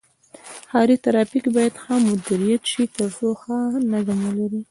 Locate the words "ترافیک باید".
1.05-1.73